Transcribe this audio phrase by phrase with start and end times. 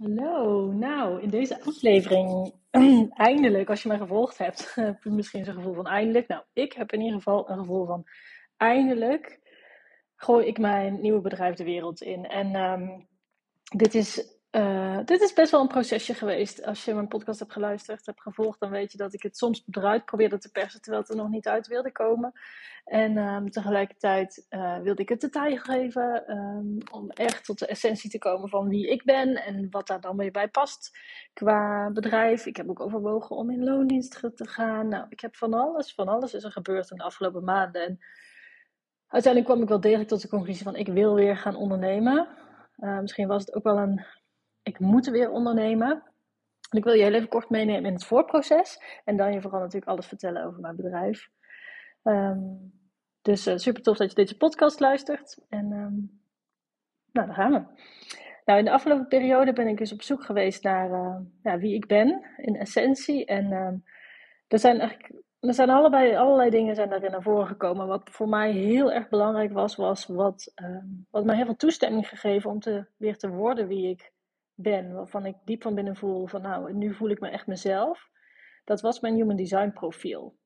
[0.00, 2.54] Hallo, nou, in deze aflevering,
[3.14, 6.28] eindelijk, als je mij gevolgd hebt, heb je misschien zo'n gevoel van eindelijk.
[6.28, 8.04] Nou, ik heb in ieder geval een gevoel van
[8.56, 9.40] eindelijk
[10.16, 12.24] gooi ik mijn nieuwe bedrijf de wereld in.
[12.24, 13.08] En um,
[13.76, 16.64] dit is uh, dit is best wel een procesje geweest.
[16.64, 19.64] Als je mijn podcast hebt geluisterd, hebt gevolgd, dan weet je dat ik het soms
[19.70, 22.32] eruit probeerde te persen terwijl het er nog niet uit wilde komen.
[22.84, 28.10] En um, tegelijkertijd uh, wilde ik het detail geven um, om echt tot de essentie
[28.10, 30.98] te komen van wie ik ben en wat daar dan weer bij past
[31.32, 32.46] qua bedrijf.
[32.46, 34.88] Ik heb ook overwogen om in loondienst te gaan.
[34.88, 37.86] Nou, ik heb van alles, van alles is er gebeurd in de afgelopen maanden.
[37.86, 37.98] En
[39.06, 42.28] uiteindelijk kwam ik wel degelijk tot de conclusie van ik wil weer gaan ondernemen.
[42.78, 44.04] Uh, misschien was het ook wel een
[44.62, 45.90] ik moet weer ondernemen.
[46.70, 48.82] En ik wil je heel even kort meenemen in het voorproces.
[49.04, 51.28] En dan je vooral natuurlijk alles vertellen over mijn bedrijf.
[52.02, 52.72] Um,
[53.22, 55.38] dus uh, super tof dat je deze podcast luistert.
[55.48, 56.20] En um,
[57.12, 57.62] nou, daar gaan we.
[58.44, 61.74] Nou, in de afgelopen periode ben ik dus op zoek geweest naar uh, ja, wie
[61.74, 63.24] ik ben, in essentie.
[63.24, 63.84] En um,
[64.48, 67.86] er zijn eigenlijk er zijn allebei, allerlei dingen zijn daarin naar voren gekomen.
[67.86, 70.52] Wat voor mij heel erg belangrijk was, was wat,
[71.10, 74.12] wat mij heel veel toestemming gegeven om te, weer te worden wie ik
[74.62, 78.08] ben, waarvan ik diep van binnen voel van nou, nu voel ik me echt mezelf.
[78.64, 80.38] Dat was mijn Human Design profiel.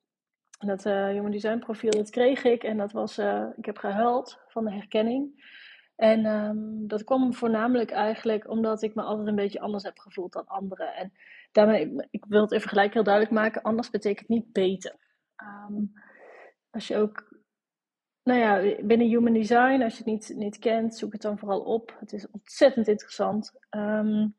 [0.59, 4.41] Dat uh, Human Design profiel, dat kreeg ik en dat was, uh, ik heb gehuild
[4.49, 5.53] van de herkenning.
[5.97, 10.33] En um, dat kwam voornamelijk eigenlijk omdat ik me altijd een beetje anders heb gevoeld
[10.33, 10.95] dan anderen.
[10.95, 11.13] En
[11.53, 14.97] daarmee, ik wil het even gelijk heel duidelijk maken, anders betekent niet beter.
[15.69, 15.93] Um,
[16.71, 17.34] als je ook
[18.25, 21.61] nou ja, binnen Human Design, als je het niet, niet kent, zoek het dan vooral
[21.61, 21.97] op.
[22.01, 23.53] Het is ontzettend interessant.
[23.71, 24.35] Um,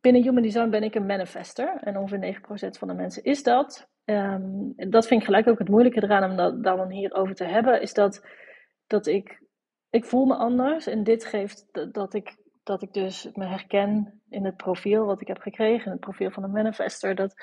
[0.00, 1.76] binnen Human Design ben ik een manifester.
[1.80, 3.88] En ongeveer 9% van de mensen is dat.
[4.04, 7.80] Um, dat vind ik gelijk ook het moeilijke eraan om dat dan hierover te hebben.
[7.80, 8.26] Is dat,
[8.86, 9.42] dat ik,
[9.90, 10.86] ik voel me anders.
[10.86, 15.28] En dit geeft dat ik, dat ik dus me herken in het profiel wat ik
[15.28, 15.84] heb gekregen.
[15.84, 17.14] In het profiel van een manifester.
[17.14, 17.34] Dat,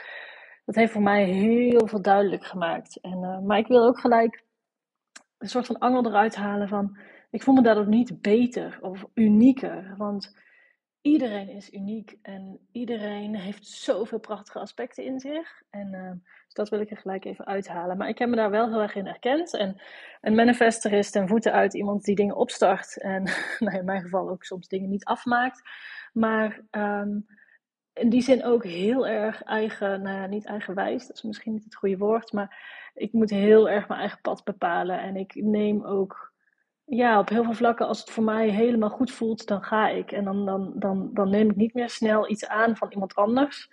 [0.66, 3.00] dat heeft voor mij heel veel duidelijk gemaakt.
[3.02, 4.44] En, uh, maar ik wil ook gelijk
[5.44, 6.98] een soort van angel eruit halen van,
[7.32, 10.36] ik voel me daardoor niet beter of unieker, want
[11.02, 15.62] iedereen is uniek en iedereen heeft zoveel prachtige aspecten in zich.
[15.70, 16.12] En uh,
[16.46, 17.98] dus dat wil ik er gelijk even uithalen.
[17.98, 19.54] Maar ik heb me daar wel heel erg in erkend.
[19.54, 19.82] En
[20.22, 23.24] een manifester is ten voeten uit iemand die dingen opstart en
[23.60, 25.62] nou in mijn geval ook soms dingen niet afmaakt.
[26.14, 27.26] Maar um,
[27.94, 31.64] in die zin ook heel erg eigen, nou ja, niet eigenwijs, dat is misschien niet
[31.64, 32.58] het goede woord, maar
[32.94, 35.00] ik moet heel erg mijn eigen pad bepalen.
[35.00, 36.32] En ik neem ook,
[36.84, 40.12] ja, op heel veel vlakken, als het voor mij helemaal goed voelt, dan ga ik.
[40.12, 43.72] En dan, dan, dan, dan neem ik niet meer snel iets aan van iemand anders.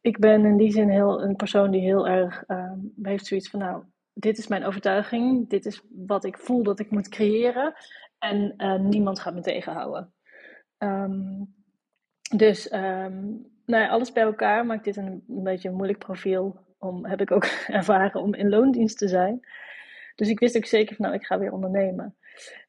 [0.00, 3.60] Ik ben in die zin heel, een persoon die heel erg uh, heeft zoiets van,
[3.60, 3.82] nou,
[4.12, 7.74] dit is mijn overtuiging, dit is wat ik voel dat ik moet creëren.
[8.18, 10.12] En uh, niemand gaat me tegenhouden.
[10.78, 11.57] Um,
[12.36, 17.06] dus um, nou alles bij elkaar maakt dit een, een beetje een moeilijk profiel om,
[17.06, 19.40] heb ik ook ervaren om in loondienst te zijn.
[20.14, 22.16] Dus ik wist ook zeker van, nou, ik ga weer ondernemen.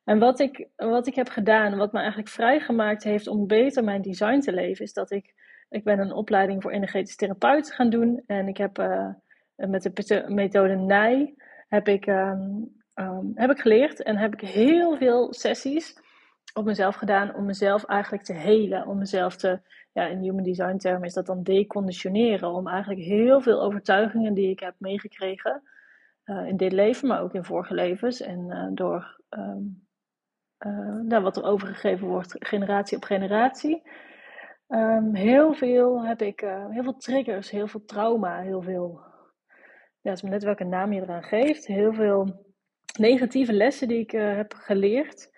[0.03, 4.01] En wat ik, wat ik heb gedaan, wat me eigenlijk vrijgemaakt heeft om beter mijn
[4.01, 5.33] design te leven, is dat ik,
[5.69, 8.23] ik ben een opleiding voor energetisch therapeut gaan doen.
[8.27, 9.09] En ik heb uh,
[9.55, 11.35] met de methode NIJ
[11.67, 15.97] heb ik, um, um, heb ik geleerd en heb ik heel veel sessies
[16.53, 19.59] op mezelf gedaan om mezelf eigenlijk te helen, om mezelf te
[19.91, 22.49] ja, in human design termen is dat dan deconditioneren.
[22.49, 25.63] Om eigenlijk heel veel overtuigingen die ik heb meegekregen
[26.25, 28.21] uh, in dit leven, maar ook in vorige levens.
[28.21, 29.88] En uh, door um,
[30.65, 33.81] uh, nou, wat er overgegeven wordt, generatie op generatie.
[34.67, 36.39] Um, heel veel heb ik,
[36.69, 38.99] heel veel triggers, heel veel trauma, heel veel.
[40.01, 41.65] Ja, is net welke naam je eraan geeft.
[41.65, 42.45] Heel veel
[42.99, 45.38] negatieve lessen die ik heb geleerd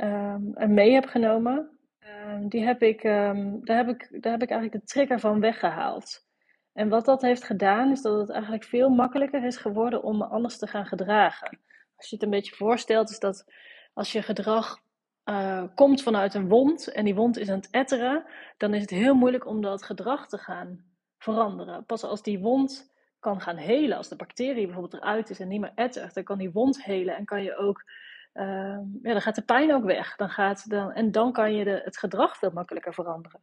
[0.00, 1.78] um, mee heb genomen.
[2.26, 5.40] Um, die heb ik, um, daar, heb ik, daar heb ik eigenlijk de trigger van
[5.40, 6.26] weggehaald.
[6.72, 10.24] En wat dat heeft gedaan, is dat het eigenlijk veel makkelijker is geworden om me
[10.24, 11.58] anders te gaan gedragen.
[11.96, 13.44] Als je het een beetje voorstelt, is dat
[13.92, 14.82] als je gedrag
[15.24, 18.24] uh, komt vanuit een wond en die wond is aan het etteren,
[18.56, 20.84] dan is het heel moeilijk om dat gedrag te gaan
[21.18, 21.84] veranderen.
[21.84, 25.60] Pas als die wond kan gaan helen, als de bacterie bijvoorbeeld eruit is en niet
[25.60, 27.84] meer ettert, dan kan die wond helen en kan je ook
[28.34, 30.16] uh, ja, dan gaat de pijn ook weg.
[30.16, 33.40] Dan gaat dan, en dan kan je de, het gedrag veel makkelijker veranderen.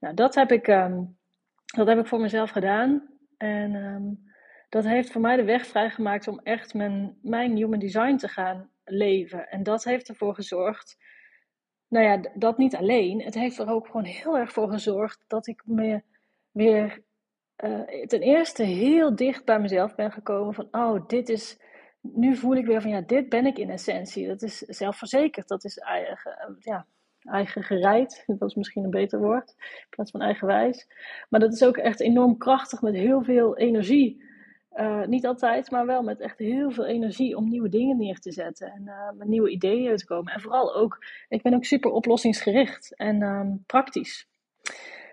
[0.00, 1.18] Nou, dat heb ik, um,
[1.76, 3.08] dat heb ik voor mezelf gedaan.
[3.36, 4.32] En um,
[4.68, 8.70] dat heeft voor mij de weg vrijgemaakt om echt mijn, mijn human design te gaan
[8.84, 9.48] leven.
[9.48, 10.98] En dat heeft ervoor gezorgd,
[11.88, 13.22] nou ja, dat niet alleen.
[13.22, 16.02] Het heeft er ook gewoon heel erg voor gezorgd dat ik me
[16.50, 17.02] weer
[17.64, 20.54] uh, ten eerste heel dicht bij mezelf ben gekomen.
[20.54, 21.58] Van, oh, dit is
[22.12, 24.26] nu voel ik weer van ja, dit ben ik in essentie.
[24.26, 25.48] Dat is zelfverzekerd.
[25.48, 26.86] Dat is eigen, ja,
[27.20, 28.24] eigen gereid.
[28.26, 30.88] Dat is misschien een beter woord, in plaats van eigenwijs.
[31.28, 34.22] Maar dat is ook echt enorm krachtig met heel veel energie.
[34.76, 38.32] Uh, niet altijd, maar wel met echt heel veel energie om nieuwe dingen neer te
[38.32, 40.32] zetten en uh, met nieuwe ideeën te komen.
[40.32, 44.28] En vooral ook, ik ben ook super oplossingsgericht en um, praktisch.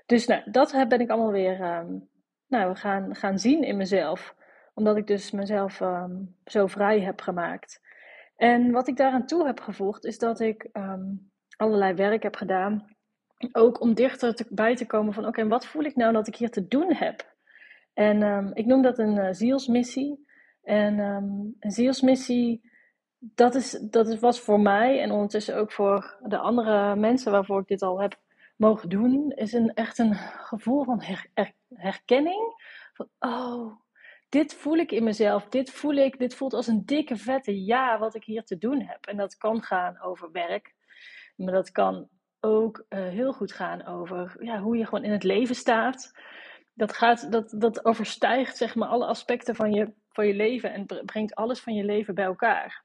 [0.05, 2.09] Dus nou, dat ben ik allemaal weer um,
[2.47, 4.35] nou, gaan, gaan zien in mezelf.
[4.73, 7.81] Omdat ik dus mezelf um, zo vrij heb gemaakt.
[8.35, 10.69] En wat ik daaraan toe heb gevoegd, is dat ik
[11.57, 12.95] allerlei werk heb gedaan.
[13.51, 16.35] Ook om dichter te, bij te komen van, oké, wat voel ik nou dat ik
[16.35, 17.35] hier te doen heb?
[17.93, 20.27] En um, ik noem dat een uh, zielsmissie.
[20.61, 20.99] En
[21.59, 22.71] een zielsmissie,
[23.17, 27.67] dat, is, dat was voor mij en ondertussen ook voor de andere mensen waarvoor ik
[27.67, 28.19] dit al heb
[28.61, 32.53] mogen doen, is een, echt een gevoel van her, her, herkenning.
[32.93, 33.75] Van, oh,
[34.31, 37.99] dit voel ik in mezelf, dit voel ik, dit voelt als een dikke vette ja
[37.99, 39.05] wat ik hier te doen heb.
[39.05, 40.73] En dat kan gaan over werk,
[41.35, 42.07] maar dat kan
[42.39, 46.11] ook uh, heel goed gaan over ja, hoe je gewoon in het leven staat
[46.73, 50.85] dat, gaat, dat, dat overstijgt zeg maar alle aspecten van je, van je leven en
[51.05, 52.83] brengt alles van je leven bij elkaar.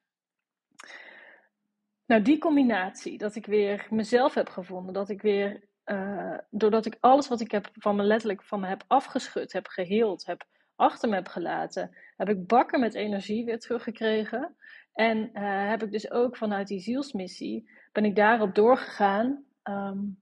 [2.07, 6.97] Nou, die combinatie, dat ik weer mezelf heb gevonden, dat ik weer, uh, doordat ik
[7.01, 10.45] alles wat ik heb van me letterlijk van me heb afgeschud, heb geheeld, heb
[10.77, 14.57] achter me heb gelaten, heb ik bakken met energie weer teruggekregen.
[14.93, 19.45] En uh, heb ik dus ook vanuit die zielsmissie, ben ik daarop doorgegaan.
[19.63, 20.19] Um,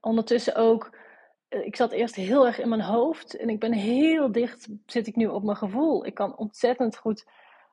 [0.00, 0.96] ondertussen ook
[1.48, 5.06] eh, ik zat eerst heel erg in mijn hoofd en ik ben heel dicht, zit
[5.06, 6.06] ik nu op mijn gevoel.
[6.06, 7.26] Ik kan ontzettend goed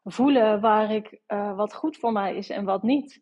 [0.03, 3.21] voelen waar ik, uh, wat goed voor mij is en wat niet.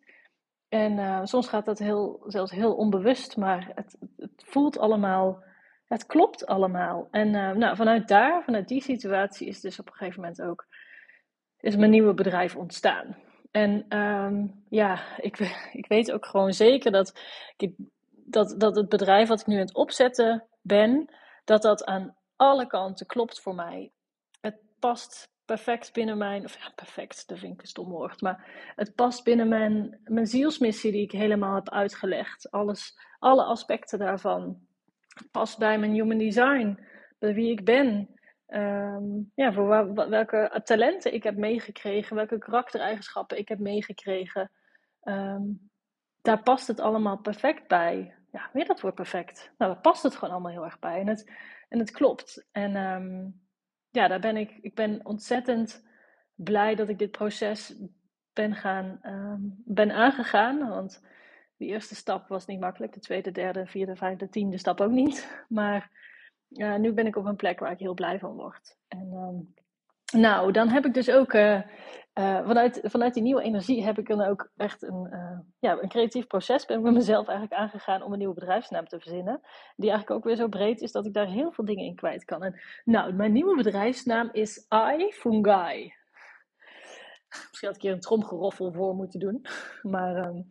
[0.69, 5.43] En soms gaat dat heel, zelfs heel onbewust, maar het, het voelt allemaal,
[5.87, 7.07] het klopt allemaal.
[7.11, 10.67] En uh, nou, vanuit daar, vanuit die situatie, is dus op een gegeven moment ook
[11.59, 13.17] is mijn nieuwe bedrijf ontstaan.
[13.51, 15.39] En um, ja, ik,
[15.71, 17.19] ik weet ook gewoon zeker dat
[17.57, 17.73] ik
[18.09, 21.13] dat, dat het bedrijf wat ik nu aan het opzetten ben,
[21.43, 23.91] dat dat aan alle kanten klopt voor mij.
[24.41, 29.23] Het past perfect binnen mijn, of ja, perfect, dat vind ik stom maar het past
[29.23, 32.51] binnen mijn, mijn zielsmissie die ik helemaal heb uitgelegd.
[32.51, 34.66] Alles, alle aspecten daarvan.
[35.31, 36.79] Past bij mijn human design,
[37.19, 38.09] bij wie ik ben.
[38.47, 44.51] Um, ja, voor welke talenten ik heb meegekregen, welke karaktereigenschappen ik heb meegekregen.
[45.03, 45.69] Um,
[46.21, 49.51] daar past het allemaal perfect bij ja, weer dat woord perfect.
[49.57, 50.99] Nou, daar past het gewoon allemaal heel erg bij.
[50.99, 51.31] En het,
[51.69, 52.47] en het klopt.
[52.51, 53.41] En um,
[53.89, 55.85] ja, daar ben ik, ik ben ontzettend
[56.35, 57.75] blij dat ik dit proces
[58.33, 58.99] ben, gaan,
[59.65, 60.69] ben aangegaan.
[60.69, 61.05] Want
[61.57, 62.93] de eerste stap was niet makkelijk.
[62.93, 65.27] De tweede, derde, vierde, vijfde, tiende stap ook niet.
[65.47, 65.89] Maar
[66.49, 68.77] uh, nu ben ik op een plek waar ik heel blij van word.
[68.87, 69.53] En um,
[70.21, 71.61] nou, dan heb ik dus ook uh,
[72.13, 75.09] uh, vanuit, vanuit die nieuwe energie heb ik dan ook echt een,
[75.59, 76.65] ja, een creatief proces.
[76.65, 79.41] Ben met mezelf eigenlijk aangegaan om een nieuwe bedrijfsnaam te verzinnen.
[79.75, 82.25] Die eigenlijk ook weer zo breed is dat ik daar heel veel dingen in kwijt
[82.25, 82.43] kan.
[82.43, 84.67] En, nou, mijn nieuwe bedrijfsnaam is
[84.97, 85.93] I Fungi.
[87.49, 89.45] Misschien had ik keer een tromgeroffel voor moeten doen.
[89.81, 90.47] Maar um,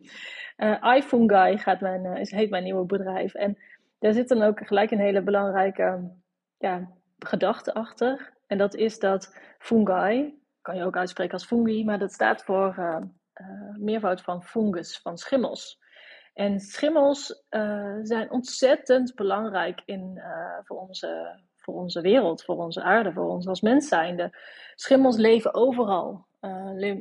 [0.57, 3.33] uh, I Fungi gaat mijn, is, heet mijn nieuwe bedrijf.
[3.33, 3.57] En
[3.99, 6.11] daar zit dan ook gelijk een hele belangrijke
[6.57, 8.33] ja, gedachte achter.
[8.47, 12.75] En dat is dat fungi, kan je ook uitspreken als fungi, maar dat staat voor
[12.79, 12.97] uh,
[13.77, 15.79] meervoud van fungus, van schimmels.
[16.33, 17.45] En schimmels
[18.01, 20.21] zijn ontzettend belangrijk in,
[20.63, 24.37] voor, onze, voor onze wereld, voor onze aarde, voor ons als mens zijnde.
[24.75, 26.26] Schimmels leven overal.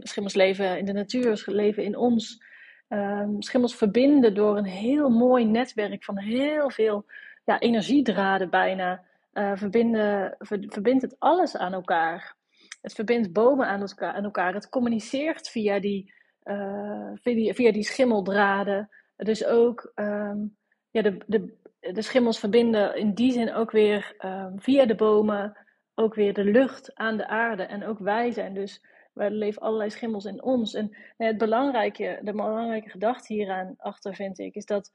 [0.01, 2.45] Schimmels leven in de natuur, leven in ons.
[2.89, 7.05] Ehm, schimmels verbinden door een heel mooi netwerk van heel veel
[7.45, 12.37] ja, energiedraden bijna uh, verbinden, verbindt het alles aan elkaar.
[12.81, 14.25] Het verbindt bomen aan elkaar.
[14.25, 14.55] Elkaar.
[14.55, 16.13] Het communiceert via die,
[16.45, 18.91] uh, via, die, schimmeldraden.
[19.17, 20.57] Dus ook um,
[20.91, 25.67] ja, de, de, de schimmels verbinden in die zin ook weer um, via de bomen
[25.95, 27.63] ook weer de lucht aan de aarde.
[27.63, 28.83] En ook wij zijn dus,
[29.17, 30.75] wij leven allerlei schimmels in ons.
[30.75, 34.91] En nou, het belangrijke, de belangrijke gedachte hieraan achter vind ik, is dat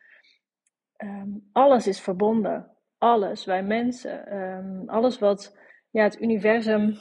[0.97, 5.57] um, alles is verbonden alles, wij mensen, um, alles wat
[5.89, 6.97] ja, het universum,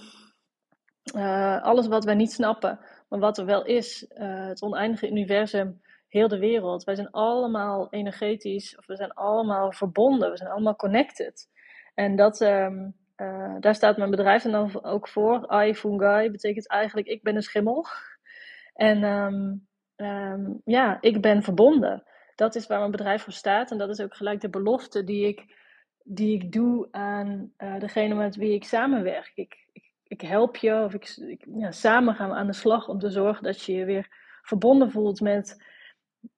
[1.16, 5.80] uh, alles wat wij niet snappen, maar wat er wel is, uh, het oneindige universum,
[6.08, 6.84] heel de wereld.
[6.84, 11.48] Wij zijn allemaal energetisch, of we zijn allemaal verbonden, we zijn allemaal connected.
[11.94, 15.62] En dat, um, uh, daar staat mijn bedrijf dan ook voor.
[15.64, 17.86] I Fungi betekent eigenlijk ik ben een schimmel.
[18.74, 22.02] En um, um, ja, ik ben verbonden.
[22.34, 23.70] Dat is waar mijn bedrijf voor staat.
[23.70, 25.58] En dat is ook gelijk de belofte die ik
[26.02, 29.32] die ik doe aan uh, degene met wie ik samenwerk.
[29.34, 32.98] Ik, ik, ik help je of ik, ja, samen gaan we aan de slag om
[32.98, 34.08] te zorgen dat je je weer
[34.42, 35.64] verbonden voelt met,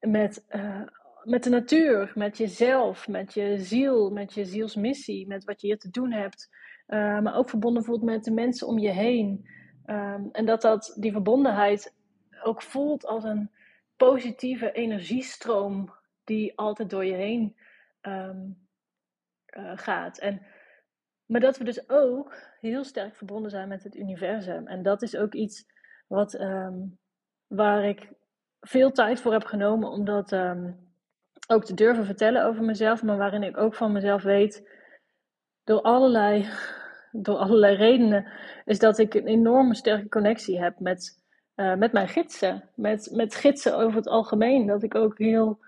[0.00, 0.82] met uh,
[1.24, 5.78] met de natuur, met jezelf, met je ziel, met je zielsmissie, met wat je hier
[5.78, 6.48] te doen hebt.
[6.92, 9.48] Uh, maar ook verbonden voelt met de mensen om je heen.
[9.86, 11.94] Um, en dat, dat die verbondenheid
[12.42, 13.50] ook voelt als een
[13.96, 15.94] positieve energiestroom
[16.24, 17.56] die altijd door je heen
[18.02, 18.68] um,
[19.56, 20.18] uh, gaat.
[20.18, 20.42] En,
[21.26, 24.66] maar dat we dus ook heel sterk verbonden zijn met het universum.
[24.66, 25.66] En dat is ook iets
[26.06, 26.98] wat, um,
[27.46, 28.12] waar ik
[28.60, 30.36] veel tijd voor heb genomen om dat
[31.46, 33.02] ook te durven vertellen over mezelf.
[33.02, 34.68] Maar waarin ik ook van mezelf weet,
[35.64, 36.48] door allerlei
[37.12, 38.26] door allerlei redenen,
[38.64, 41.22] is dat ik een enorme sterke connectie heb met,
[41.56, 42.68] uh, met mijn gidsen.
[42.74, 44.66] Met, met gidsen over het algemeen.
[44.66, 45.58] Dat ik ook heel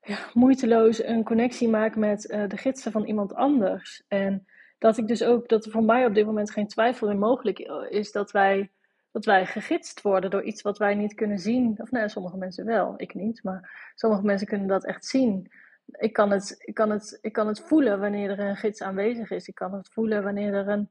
[0.00, 4.02] ja, moeiteloos een connectie maak met uh, de gidsen van iemand anders.
[4.08, 4.46] En
[4.78, 7.58] dat ik dus ook, dat er voor mij op dit moment geen twijfel meer mogelijk
[7.88, 8.70] is dat wij,
[9.12, 11.74] dat wij gegidst worden door iets wat wij niet kunnen zien.
[11.78, 15.50] Of nee, sommige mensen wel, ik niet, maar sommige mensen kunnen dat echt zien
[15.86, 19.30] ik kan, het, ik, kan het, ik kan het voelen wanneer er een gids aanwezig
[19.30, 19.48] is.
[19.48, 20.90] Ik kan het voelen wanneer er een,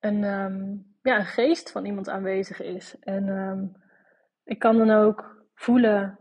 [0.00, 2.98] een, um, ja, een geest van iemand aanwezig is.
[3.00, 3.76] En um,
[4.44, 6.18] ik kan dan ook voelen,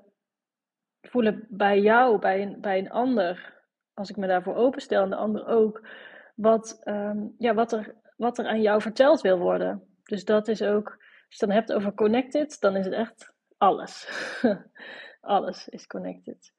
[1.02, 3.54] voelen bij jou, bij een, bij een ander,
[3.94, 5.88] als ik me daarvoor openstel en de ander ook,
[6.36, 9.98] wat, um, ja, wat, er, wat er aan jou verteld wil worden.
[10.04, 13.34] Dus dat is ook, als je het dan hebt over connected, dan is het echt
[13.58, 14.10] alles.
[15.22, 16.54] alles is connected.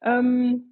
[0.00, 0.64] Um,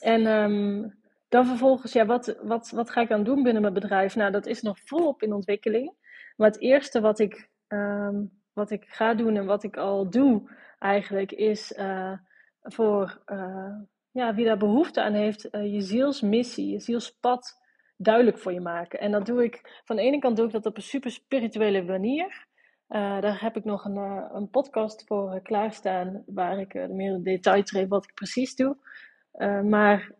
[0.00, 0.94] en um,
[1.28, 4.16] dan vervolgens, ja, wat, wat, wat ga ik dan doen binnen mijn bedrijf?
[4.16, 5.92] Nou, dat is nog volop in ontwikkeling.
[6.36, 10.50] Maar het eerste wat ik, um, wat ik ga doen en wat ik al doe
[10.78, 12.12] eigenlijk, is uh,
[12.60, 13.76] voor uh,
[14.10, 17.62] ja, wie daar behoefte aan heeft, uh, je zielsmissie, je zielspad
[17.96, 19.00] duidelijk voor je maken.
[19.00, 21.82] En dat doe ik, van de ene kant doe ik dat op een super spirituele
[21.82, 22.46] manier.
[22.88, 27.22] Uh, daar heb ik nog een, uh, een podcast voor uh, klaarstaan, waar ik meer
[27.22, 28.76] detail treed wat ik precies doe.
[29.64, 30.12] maar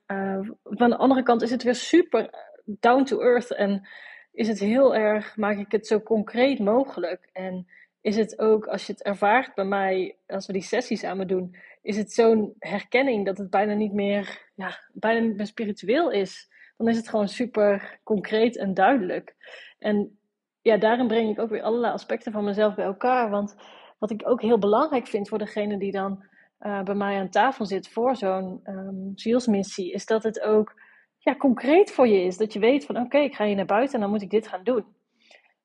[0.62, 2.30] van de andere kant is het weer super
[2.64, 3.88] down to earth en
[4.32, 7.28] is het heel erg, maak ik het zo concreet mogelijk.
[7.32, 7.66] En
[8.00, 11.56] is het ook, als je het ervaart bij mij, als we die sessies samen doen,
[11.82, 16.48] is het zo'n herkenning dat het bijna niet meer, ja, bijna niet meer spiritueel is.
[16.76, 19.34] Dan is het gewoon super concreet en duidelijk.
[19.78, 20.18] En
[20.64, 23.30] ja, daarin breng ik ook weer allerlei aspecten van mezelf bij elkaar.
[23.30, 23.56] Want
[23.98, 26.24] wat ik ook heel belangrijk vind voor degene die dan
[26.60, 30.80] uh, bij mij aan tafel zit voor zo'n um, zielsmissie, is dat het ook
[31.18, 32.36] ja, concreet voor je is.
[32.36, 34.48] Dat je weet van oké, ik ga hier naar buiten en dan moet ik dit
[34.48, 34.84] gaan doen.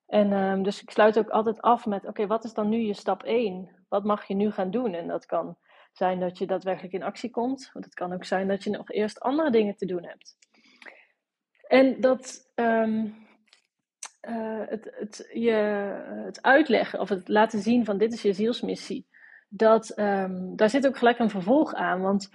[0.08, 2.94] En um, dus ik sluit ook altijd af met oké, wat is dan nu je
[2.94, 3.70] stap 1?
[3.90, 4.94] Wat mag je nu gaan doen?
[4.94, 5.58] En dat kan
[5.92, 7.70] zijn dat je daadwerkelijk in actie komt.
[7.74, 10.38] Want het kan ook zijn dat je nog eerst andere dingen te doen hebt.
[11.68, 13.28] En dat, um,
[14.22, 15.52] uh, het, het, je,
[16.26, 19.08] het uitleggen of het laten zien van dit is je zielsmissie,
[19.50, 22.02] dat, um, daar zit ook gelijk een vervolg aan.
[22.02, 22.30] Want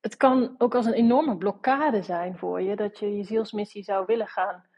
[0.00, 4.06] het kan ook als een enorme blokkade zijn voor je dat je je zielsmissie zou
[4.06, 4.68] willen gaan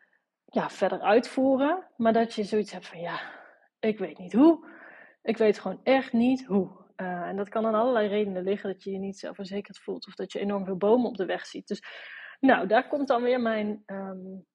[0.45, 3.21] ja, verder uitvoeren, maar dat je zoiets hebt van ja,
[3.81, 4.73] ik weet niet hoe.
[5.23, 6.83] Ik weet gewoon echt niet hoe.
[6.97, 10.15] Uh, en dat kan aan allerlei redenen liggen dat je je niet zelfverzekerd voelt of
[10.15, 11.67] dat je enorm veel bomen op de weg ziet.
[11.67, 11.83] Dus
[12.41, 14.47] nou, daar komt dan weer mijn um,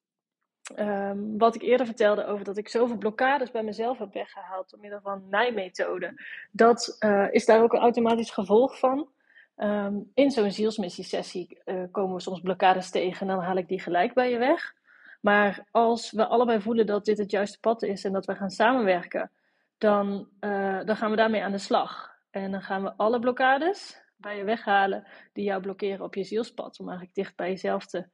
[0.77, 4.79] Um, wat ik eerder vertelde over dat ik zoveel blokkades bij mezelf heb weggehaald door
[4.79, 6.21] middel van nijmethode.
[6.51, 9.09] Dat uh, is daar ook een automatisch gevolg van.
[9.57, 13.81] Um, in zo'n zielsmissiesessie uh, komen we soms blokkades tegen en dan haal ik die
[13.81, 14.73] gelijk bij je weg.
[15.21, 18.49] Maar als we allebei voelen dat dit het juiste pad is en dat we gaan
[18.49, 19.31] samenwerken,
[19.77, 22.17] dan, uh, dan gaan we daarmee aan de slag.
[22.29, 26.79] En dan gaan we alle blokkades bij je weghalen die jou blokkeren op je zielspad.
[26.79, 28.05] Om eigenlijk dicht bij jezelf te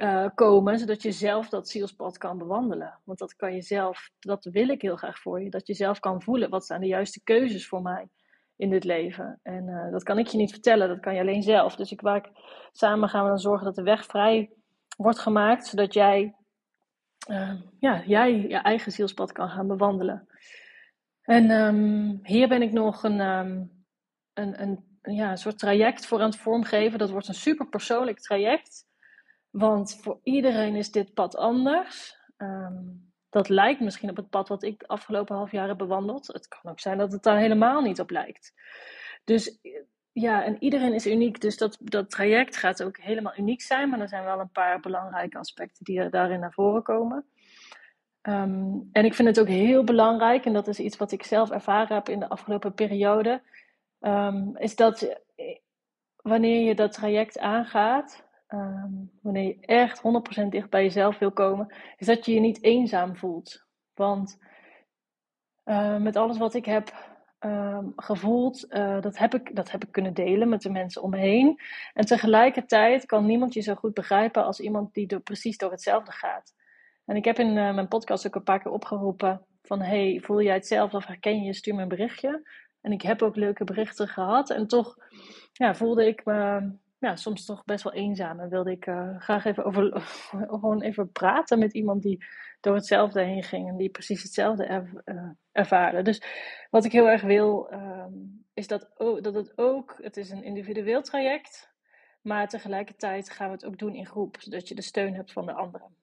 [0.00, 3.00] uh, komen, zodat je zelf dat zielspad kan bewandelen.
[3.04, 6.00] Want dat kan je zelf, dat wil ik heel graag voor je, dat je zelf
[6.00, 8.08] kan voelen wat zijn de juiste keuzes voor mij
[8.56, 9.40] in dit leven.
[9.42, 11.76] En uh, dat kan ik je niet vertellen, dat kan je alleen zelf.
[11.76, 12.30] Dus ik, waar ik,
[12.72, 14.50] samen gaan we dan zorgen dat de weg vrij
[14.96, 16.34] wordt gemaakt, zodat jij,
[17.30, 20.28] uh, ja, jij je eigen zielspad kan gaan bewandelen.
[21.22, 23.84] En um, hier ben ik nog een, um,
[24.32, 26.98] een, een, ja, een soort traject voor aan het vormgeven.
[26.98, 28.88] Dat wordt een super persoonlijk traject.
[29.50, 32.18] Want voor iedereen is dit pad anders.
[32.36, 36.26] Um, dat lijkt misschien op het pad wat ik de afgelopen half jaar heb bewandeld.
[36.26, 38.54] Het kan ook zijn dat het daar helemaal niet op lijkt.
[39.24, 39.58] Dus
[40.12, 41.40] ja, en iedereen is uniek.
[41.40, 43.88] Dus dat, dat traject gaat ook helemaal uniek zijn.
[43.88, 47.26] Maar er zijn wel een paar belangrijke aspecten die er daarin naar voren komen.
[48.22, 51.50] Um, en ik vind het ook heel belangrijk, en dat is iets wat ik zelf
[51.50, 53.42] ervaren heb in de afgelopen periode,
[54.00, 55.20] um, is dat
[56.16, 60.02] wanneer je dat traject aangaat, um, wanneer je echt
[60.44, 63.66] 100% dicht bij jezelf wil komen, is dat je je niet eenzaam voelt.
[63.94, 64.38] Want
[65.64, 66.94] uh, met alles wat ik heb
[67.38, 68.66] ehm, gevoeld.
[68.66, 71.60] Eh, dat, heb ik, dat heb ik kunnen delen met de mensen om me heen.
[71.94, 76.54] En tegelijkertijd kan niemand je zo goed begrijpen als iemand die precies door hetzelfde gaat.
[77.04, 80.42] En ik heb in uh, mijn podcast ook een paar keer opgeroepen van hey, voel
[80.42, 82.48] jij hetzelfde of herken je, stuur me een berichtje.
[82.80, 84.50] En ik heb ook leuke berichten gehad.
[84.50, 84.96] En toch
[85.52, 88.40] ja, voelde ik me ja, soms toch best wel eenzaam.
[88.40, 90.02] En wilde ik uh, graag even over,
[90.60, 92.24] gewoon even praten met iemand die
[92.60, 93.68] door hetzelfde heen ging.
[93.68, 96.04] En die precies hetzelfde er, uh, ervaren.
[96.04, 96.22] Dus
[96.70, 101.02] wat ik heel erg wil, um, is dat, dat het ook, het is een individueel
[101.02, 101.68] traject.
[102.22, 104.36] Maar tegelijkertijd gaan we het ook doen in groep.
[104.40, 105.94] Zodat je de steun hebt van de anderen.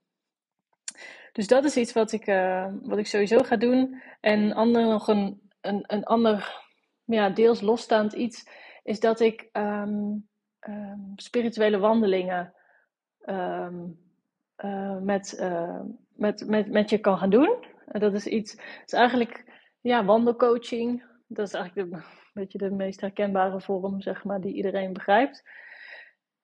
[1.32, 4.02] Dus dat is iets wat ik, uh, wat ik sowieso ga doen.
[4.20, 6.64] En ander, nog een, een, een ander,
[7.06, 8.50] ja, deels losstaand iets,
[8.84, 10.28] is dat ik um,
[10.68, 12.54] um, spirituele wandelingen
[13.26, 14.00] um,
[14.66, 15.82] uh, met, uh,
[16.14, 17.66] met, met, met je kan gaan doen.
[17.86, 19.46] dat is iets, is eigenlijk
[19.82, 21.04] ja, wandelcoaching.
[21.28, 25.44] Dat is eigenlijk een beetje de meest herkenbare vorm, zeg maar, die iedereen begrijpt.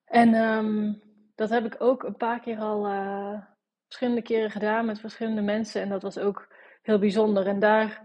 [0.04, 1.02] En um,
[1.34, 3.40] dat heb ik ook een paar keer al uh,
[3.86, 5.82] verschillende keren gedaan met verschillende mensen.
[5.82, 6.48] En dat was ook
[6.82, 7.46] heel bijzonder.
[7.46, 8.02] En daar,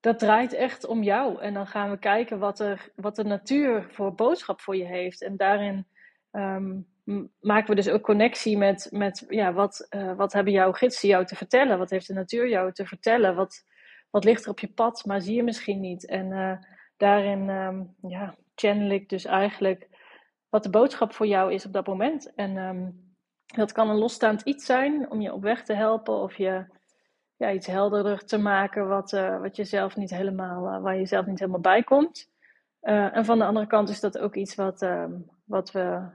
[0.00, 1.40] dat draait echt om jou.
[1.40, 5.22] En dan gaan we kijken wat, er, wat de natuur voor boodschap voor je heeft.
[5.22, 5.86] En daarin
[6.32, 6.86] um,
[7.40, 11.24] maken we dus ook connectie met, met ja, wat, uh, wat hebben jouw gidsen jou
[11.24, 11.78] te vertellen?
[11.78, 13.34] Wat heeft de natuur jou te vertellen?
[13.34, 13.64] Wat,
[14.10, 16.06] wat ligt er op je pad, maar zie je misschien niet?
[16.06, 16.52] En uh,
[16.96, 19.88] daarin um, ja, channel ik dus eigenlijk
[20.48, 22.34] wat de boodschap voor jou is op dat moment.
[22.34, 23.14] En um,
[23.46, 26.64] dat kan een losstaand iets zijn om je op weg te helpen of je
[27.40, 31.06] ja, iets helderder te maken wat, uh, wat je zelf niet helemaal, uh, waar je
[31.06, 32.30] zelf niet helemaal bij komt.
[32.82, 36.08] Uh, en van de andere kant is dat ook iets wat, um, wat we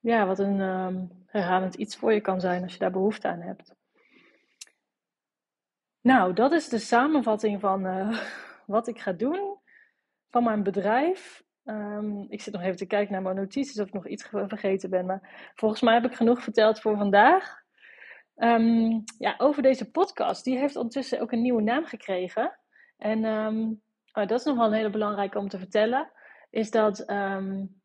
[0.00, 3.40] ja, wat een um, herhalend iets voor je kan zijn als je daar behoefte aan
[3.40, 3.74] hebt.
[6.00, 7.82] Nou, dat is de samenvatting van
[8.66, 9.58] wat ik ga doen
[10.30, 11.42] van mijn bedrijf.
[11.64, 14.90] Um, ik zit nog even te kijken naar mijn notities of ik nog iets vergeten
[14.90, 15.06] ben.
[15.06, 17.63] Maar volgens mij heb ik genoeg verteld voor vandaag.
[18.36, 20.44] Um, ja, over deze podcast.
[20.44, 22.58] Die heeft ondertussen ook een nieuwe naam gekregen.
[22.96, 26.10] En um, oh, dat is nog wel een hele belangrijke om te vertellen.
[26.50, 27.04] Is dat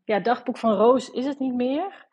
[0.04, 2.08] ja, Dagboek van Roos is het niet meer.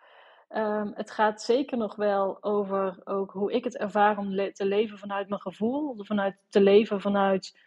[0.49, 4.99] Um, het gaat zeker nog wel over ook hoe ik het ervaar om te leven
[4.99, 6.05] vanuit mijn gevoel.
[6.05, 7.59] Vanuit te leven vanuit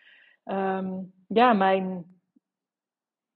[0.45, 2.05] um, ja, mijn,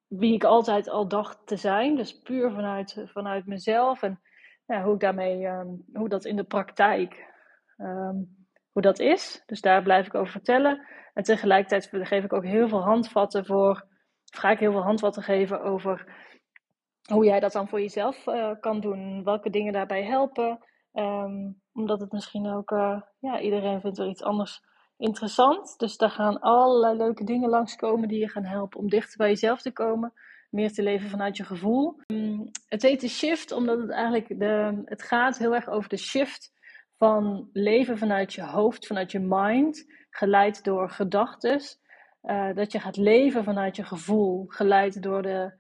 [0.08, 1.96] wie ik altijd al dacht te zijn.
[1.96, 4.02] Dus puur vanuit, vanuit mezelf.
[4.02, 4.22] En
[4.66, 5.08] ja, hoe
[5.48, 7.32] um, hoe dat in de praktijk,
[8.72, 9.44] hoe dat is.
[9.46, 10.88] Dus daar blijf ik over vertellen.
[11.14, 13.88] En tegelijkertijd geef ik ook heel veel handvatten voor,
[14.24, 16.22] ga ik heel veel handvatten geven over
[17.04, 19.24] hoe jij dat dan voor jezelf uh, kan doen.
[19.24, 20.60] Welke dingen daarbij helpen.
[20.94, 24.62] Um, omdat het misschien ook, uh, ja, iedereen vindt er iets anders
[24.98, 25.78] interessant.
[25.78, 29.62] Dus daar gaan allerlei leuke dingen langskomen die je gaan helpen om dichter bij jezelf
[29.62, 30.14] te komen.
[30.54, 32.00] Meer te leven vanuit je gevoel.
[32.08, 35.98] Um, het heet de shift, omdat het eigenlijk de, het gaat heel erg over de
[35.98, 36.54] shift
[36.98, 41.60] van leven vanuit je hoofd, vanuit je mind, geleid door gedachten.
[42.24, 45.52] Uh, dat je gaat leven vanuit je gevoel, geleid door de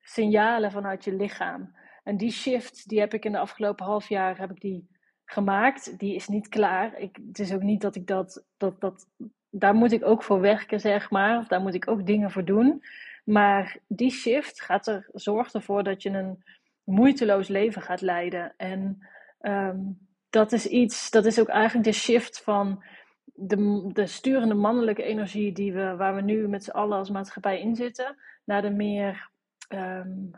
[0.00, 1.74] signalen vanuit je lichaam.
[2.04, 4.88] En die shift, die heb ik in de afgelopen half jaar heb ik die
[5.24, 5.98] gemaakt.
[5.98, 6.98] Die is niet klaar.
[6.98, 9.06] Ik, het is ook niet dat ik dat, dat, dat,
[9.50, 11.38] daar moet ik ook voor werken, zeg maar.
[11.38, 12.82] Of daar moet ik ook dingen voor doen.
[13.28, 16.44] Maar die shift gaat er, zorgt ervoor dat je een
[16.84, 18.54] moeiteloos leven gaat leiden.
[18.56, 19.08] En
[19.40, 22.84] um, dat is iets, dat is ook eigenlijk de shift van
[23.24, 27.60] de, de sturende mannelijke energie die we, waar we nu met z'n allen als maatschappij
[27.60, 29.30] in zitten, naar de meer
[29.68, 30.30] um,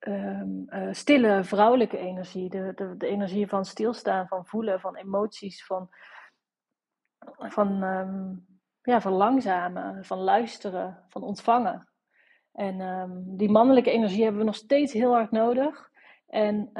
[0.00, 2.48] um, uh, stille vrouwelijke energie.
[2.48, 5.88] De, de, de energie van stilstaan, van voelen, van emoties, van,
[7.36, 7.78] van,
[8.82, 11.88] ja, van langzamen, van luisteren, van ontvangen.
[12.52, 15.90] En die mannelijke energie hebben we nog steeds heel hard nodig.
[16.26, 16.70] En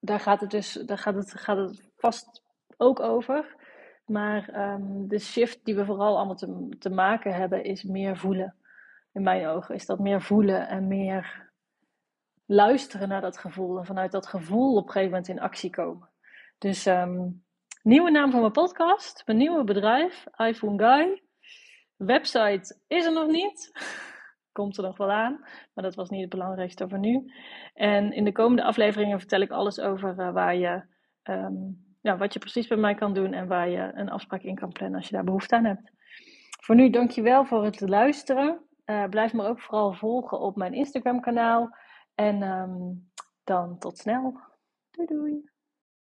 [0.00, 2.42] daar gaat het dus daar gaat het, gaat het vast
[2.76, 3.56] ook over.
[4.06, 8.56] Maar um, de shift die we vooral allemaal te, te maken hebben, is meer voelen
[9.12, 11.50] in mijn ogen is dat meer voelen en meer
[12.46, 13.78] luisteren naar dat gevoel.
[13.78, 16.08] En vanuit dat gevoel op een gegeven moment in actie komen.
[16.58, 16.88] Dus
[17.82, 21.22] nieuwe naam van mijn podcast, mijn nieuwe bedrijf, iPhone Guy.
[22.04, 23.70] Website is er nog niet.
[24.52, 25.38] Komt er nog wel aan,
[25.74, 27.32] maar dat was niet het belangrijkste voor nu.
[27.74, 30.82] En in de komende afleveringen vertel ik alles over uh, waar je,
[32.00, 34.72] ja, wat je precies bij mij kan doen en waar je een afspraak in kan
[34.72, 35.92] plannen als je daar behoefte aan hebt.
[36.62, 38.66] Voor nu dankjewel voor het luisteren.
[38.86, 41.76] Uh, blijf me ook vooral volgen op mijn Instagram kanaal.
[42.14, 43.10] En um,
[43.44, 44.40] dan tot snel.
[44.90, 45.51] Doei doei.